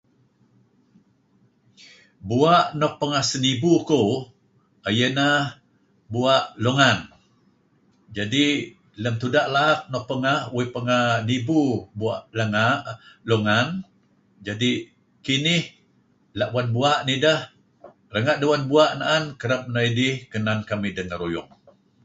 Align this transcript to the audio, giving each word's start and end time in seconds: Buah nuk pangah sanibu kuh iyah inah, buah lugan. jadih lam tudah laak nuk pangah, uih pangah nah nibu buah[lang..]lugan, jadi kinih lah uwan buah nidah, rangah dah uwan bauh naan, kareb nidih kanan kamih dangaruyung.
Buah 2.27 2.61
nuk 2.79 2.93
pangah 2.99 3.23
sanibu 3.29 3.71
kuh 3.89 4.11
iyah 4.93 5.09
inah, 5.13 5.43
buah 6.11 6.41
lugan. 6.63 6.99
jadih 8.15 8.51
lam 9.03 9.15
tudah 9.21 9.45
laak 9.55 9.79
nuk 9.91 10.05
pangah, 10.09 10.39
uih 10.55 10.67
pangah 10.75 11.07
nah 11.17 11.23
nibu 11.29 11.61
buah[lang..]lugan, 11.99 13.67
jadi 14.47 14.71
kinih 15.25 15.63
lah 16.37 16.47
uwan 16.51 16.67
buah 16.75 16.97
nidah, 17.07 17.39
rangah 18.13 18.35
dah 18.41 18.47
uwan 18.49 18.63
bauh 18.69 18.91
naan, 18.99 19.23
kareb 19.39 19.61
nidih 19.75 20.15
kanan 20.31 20.59
kamih 20.69 20.91
dangaruyung. 20.97 21.49